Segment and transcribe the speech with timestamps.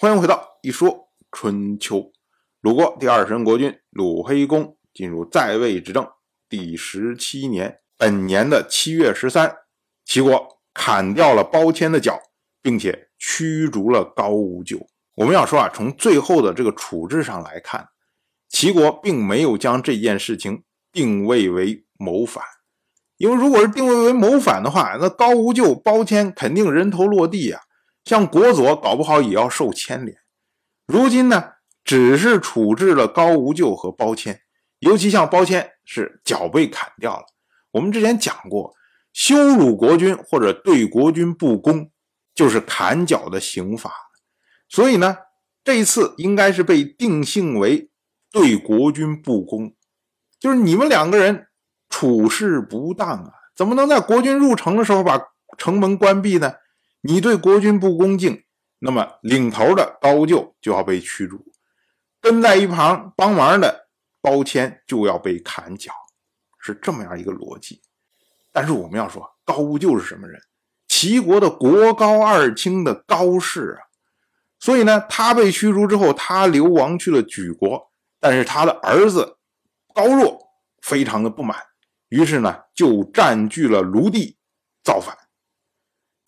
[0.00, 2.12] 欢迎回到一说春秋。
[2.60, 6.08] 鲁国第二十国君鲁黑公进入在位执政
[6.48, 9.52] 第十七年，本年的七月十三，
[10.04, 12.16] 齐国砍掉了包谦的脚，
[12.62, 14.86] 并且驱逐了高无咎。
[15.16, 17.88] 我们要说啊，从最后的这个处置上来看，
[18.48, 20.62] 齐国并没有将这件事情
[20.92, 22.44] 定位为谋反。
[23.16, 27.62] 因为如果是定位为谋反的话，那高无咎、包谦肯定人头落地呀。
[28.08, 30.16] 像国佐，搞不好也要受牵连。
[30.86, 31.52] 如今呢，
[31.84, 34.40] 只是处置了高无咎和包谦，
[34.78, 37.26] 尤其像包谦是脚被砍掉了。
[37.72, 38.74] 我们之前讲过，
[39.12, 41.90] 羞辱国君或者对国君不公，
[42.34, 43.92] 就是砍脚的刑罚。
[44.70, 45.18] 所以呢，
[45.62, 47.90] 这一次应该是被定性为
[48.32, 49.74] 对国君不公，
[50.40, 51.44] 就是你们两个人。
[51.90, 55.18] 处事不当啊，怎么能在国君入城的时候把
[55.56, 56.52] 城门关闭呢？
[57.00, 58.44] 你对国君不恭敬，
[58.80, 61.44] 那么领头的高就就要被驱逐，
[62.20, 63.88] 跟在一旁帮忙的
[64.20, 65.92] 包谦就要被砍脚，
[66.60, 67.80] 是这么样一个逻辑。
[68.52, 70.40] 但是我们要说，高就是什么人？
[70.88, 73.86] 齐国的国高二卿的高氏啊，
[74.58, 79.36] 所以呢，他被驱逐之后，他流亡去了莒国，但是他的儿子
[79.94, 80.50] 高若
[80.82, 81.56] 非常的不满。
[82.08, 84.38] 于是呢，就占据了卢地，
[84.82, 85.16] 造反。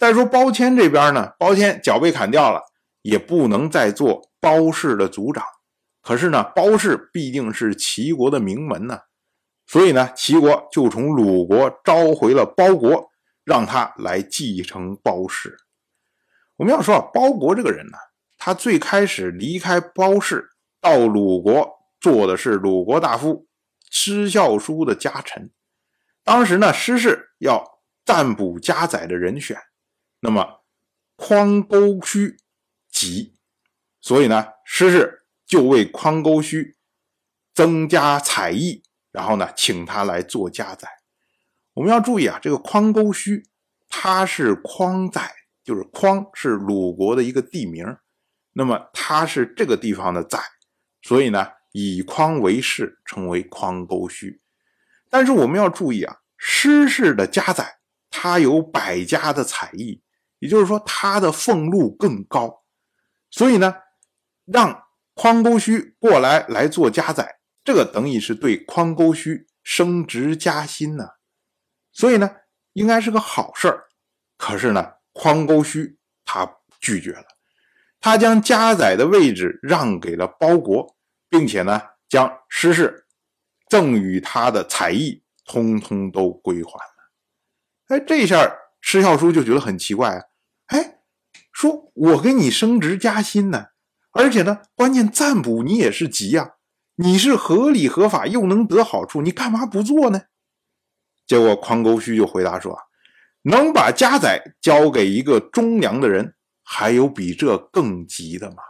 [0.00, 2.62] 再说包谦这边呢，包谦脚被砍掉了，
[3.02, 5.44] 也不能再做包氏的族长。
[6.00, 9.00] 可是呢，包氏毕竟是齐国的名门呢，
[9.66, 13.10] 所以呢，齐国就从鲁国召回了包国，
[13.44, 15.58] 让他来继承包氏。
[16.56, 17.98] 我们要说啊，包国这个人呢，
[18.38, 20.48] 他最开始离开包氏，
[20.80, 21.70] 到鲁国
[22.00, 23.46] 做的是鲁国大夫
[23.90, 25.50] 施孝叔的家臣。
[26.24, 29.58] 当时呢，施氏要占卜家宰的人选，
[30.20, 30.60] 那么
[31.16, 32.36] 匡沟须
[32.90, 33.36] 急，
[34.00, 36.76] 所以呢，施氏就为匡沟须
[37.54, 40.88] 增加彩艺，然后呢，请他来做家宰。
[41.74, 43.48] 我们要注意啊，这个匡沟须，
[43.88, 45.32] 他是匡宰，
[45.64, 47.96] 就是匡是鲁国的一个地名，
[48.52, 50.38] 那么他是这个地方的宰，
[51.02, 54.40] 所以呢，以匡为氏，称为匡沟须。
[55.08, 57.78] 但是我们要注意啊，施氏的家宰
[58.10, 60.02] 他有百家的才艺，
[60.40, 62.64] 也就是说他的俸禄更高，
[63.30, 63.76] 所以呢，
[64.44, 71.10] 让匡沟须过来来做家宰，这个等于是对匡沟须升职加薪呢，
[71.92, 72.28] 所以呢，
[72.72, 73.84] 应该是个好事儿。
[74.36, 77.24] 可是呢，匡沟须他拒绝了，
[78.00, 80.96] 他将家宰的位置让给了包国，
[81.28, 83.06] 并且呢，将施事。
[83.68, 87.10] 赠与他的才艺，通通都归还了。
[87.86, 90.24] 哎，这下施孝叔就觉得很奇怪啊！
[91.60, 93.66] 说我给你升职加薪呢，
[94.12, 96.54] 而且呢，关键占卜你也是急呀，
[96.94, 100.22] 你是合理合法又能得好处，你干嘛不做呢？
[101.26, 102.78] 结果匡沟须就回答说
[103.44, 108.62] ：“能把家宰交给一个忠良的人，还有比这更急的吗？”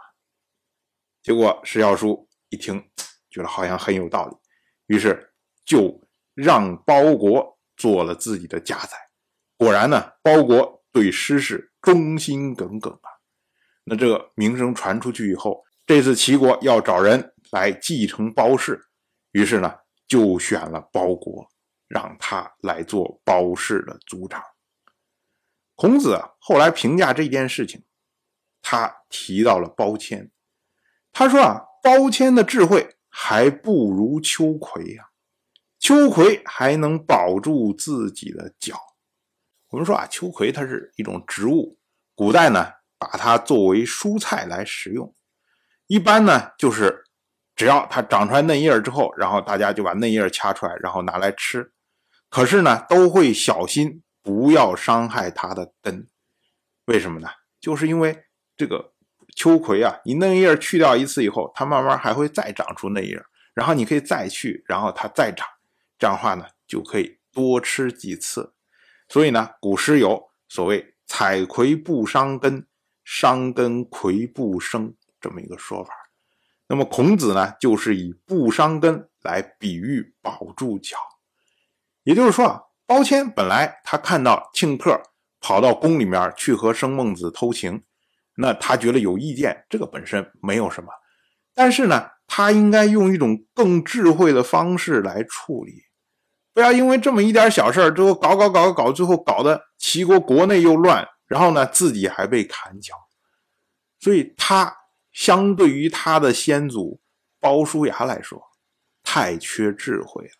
[1.23, 2.83] 结果石孝叔一听，
[3.29, 4.35] 觉得好像很有道理。
[4.87, 5.31] 于是
[5.63, 6.01] 就
[6.33, 8.97] 让包国做了自己的家宰，
[9.55, 13.09] 果然呢，包国对施氏忠心耿耿啊。
[13.83, 18.79] 那这个名声传出去以后，这次齐国要找人来继承包氏，
[19.31, 19.73] 于是呢
[20.07, 21.47] 就选了包国，
[21.87, 24.41] 让他来做包氏的族长。
[25.75, 27.83] 孔子啊后来评价这件事情，
[28.61, 30.31] 他提到了包谦，
[31.11, 32.95] 他说啊，包谦的智慧。
[33.13, 35.09] 还不如秋葵呀，
[35.77, 38.79] 秋葵还能保住自己的脚。
[39.71, 41.79] 我们说啊，秋葵它是一种植物，
[42.13, 45.15] 古代呢把它作为蔬菜来食用。
[45.87, 47.05] 一般呢就是
[47.55, 51.71] 只要它长出来嫩叶之后，然后大家就把嫩叶掐出来，然后拿来吃。
[52.29, 56.07] 可是呢都会小心不要伤害它的根。
[56.85, 57.29] 为什么呢？
[57.59, 58.91] 就是因为这个。
[59.33, 65.47] 秋葵啊，你嫩叶去掉一次以后，它慢慢还会再长出嫩叶，然后你可以再去，然后它再长，
[65.97, 68.53] 这样的话呢，就可以多吃几次。
[69.11, 72.65] 所以呢，古诗有所谓“采葵不伤根，
[73.03, 75.91] 伤根葵不生”这么一个说法。
[76.67, 80.95] 那么孔子呢，就是以不伤根来比喻保住脚。
[82.03, 84.97] 也就是说啊，包谦本来他看到庆克
[85.41, 87.83] 跑到宫里面去和生孟子偷情。
[88.37, 90.89] 那他觉得有意见，这个本身没有什么，
[91.53, 95.83] 但是呢，他应该用一种更智慧的方式来处理，
[96.53, 102.95] 不要因为这么一点小事儿，最后搞搞搞搞，最后搞得齐国国内又乱，然后呢，自己还被砍脚。
[103.99, 104.75] 所以他
[105.11, 107.01] 相对于他的先祖
[107.39, 108.41] 鲍叔牙来说，
[109.03, 110.33] 太缺智慧了。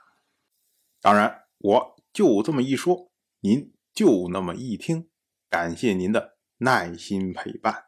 [1.01, 5.07] 当然，我就这么一说，您就那么一听，
[5.49, 7.85] 感谢您的耐心陪伴。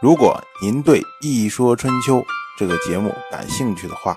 [0.00, 2.18] 如果您对《一说春秋》
[2.58, 4.16] 这个节目感兴趣的话，